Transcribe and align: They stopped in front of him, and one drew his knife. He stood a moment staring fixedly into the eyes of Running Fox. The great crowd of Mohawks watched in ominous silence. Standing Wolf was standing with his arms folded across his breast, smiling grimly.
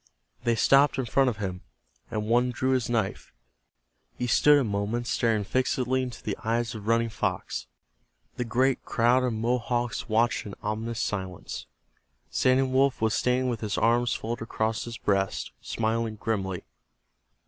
They 0.45 0.55
stopped 0.55 0.97
in 0.97 1.05
front 1.05 1.29
of 1.29 1.37
him, 1.37 1.61
and 2.09 2.25
one 2.25 2.49
drew 2.49 2.71
his 2.71 2.89
knife. 2.89 3.31
He 4.17 4.25
stood 4.25 4.57
a 4.57 4.63
moment 4.63 5.05
staring 5.05 5.43
fixedly 5.43 6.01
into 6.01 6.23
the 6.23 6.35
eyes 6.43 6.73
of 6.73 6.87
Running 6.87 7.09
Fox. 7.09 7.67
The 8.35 8.43
great 8.43 8.83
crowd 8.83 9.21
of 9.23 9.31
Mohawks 9.33 10.09
watched 10.09 10.47
in 10.47 10.55
ominous 10.63 10.99
silence. 11.01 11.67
Standing 12.31 12.73
Wolf 12.73 12.99
was 12.99 13.13
standing 13.13 13.47
with 13.47 13.61
his 13.61 13.77
arms 13.77 14.15
folded 14.15 14.41
across 14.41 14.85
his 14.85 14.97
breast, 14.97 15.51
smiling 15.61 16.15
grimly. 16.15 16.63